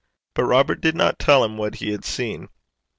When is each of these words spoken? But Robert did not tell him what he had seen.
But 0.33 0.45
Robert 0.45 0.81
did 0.81 0.95
not 0.95 1.19
tell 1.19 1.43
him 1.43 1.57
what 1.59 1.75
he 1.75 1.91
had 1.91 2.03
seen. 2.05 2.49